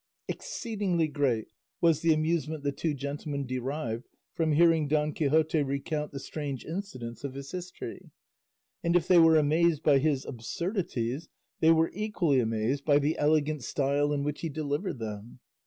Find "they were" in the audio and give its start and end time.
9.07-9.35, 11.59-11.91